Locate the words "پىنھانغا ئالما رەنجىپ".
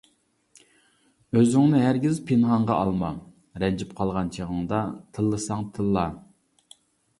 2.31-3.93